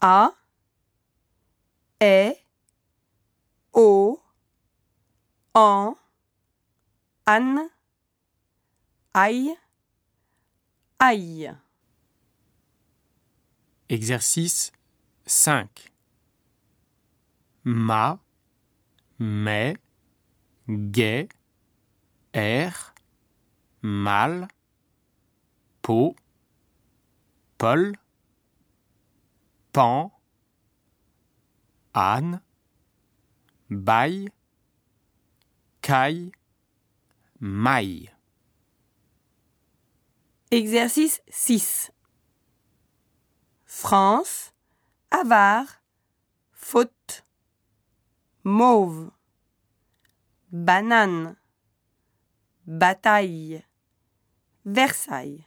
A, 0.00 0.32
E, 2.00 2.36
O, 3.72 4.20
en, 5.52 5.96
an, 7.26 7.68
aïe, 9.12 9.56
aïe. 11.00 11.50
Exercice 13.88 14.70
5. 15.26 15.92
Ma, 17.64 18.20
mais, 19.18 19.76
gai, 20.68 21.28
air, 22.32 22.94
mal, 23.82 24.46
peau, 25.82 26.14
Paul, 27.56 27.96
pan, 29.78 30.10
âne, 31.94 32.42
bail, 33.70 34.28
caille, 35.82 36.32
maille. 37.38 38.10
Exercice 40.50 41.22
6. 41.28 41.92
France, 43.66 44.52
avare, 45.12 45.80
faute, 46.50 47.24
mauve, 48.42 49.12
banane, 50.50 51.36
bataille, 52.66 53.62
Versailles. 54.64 55.46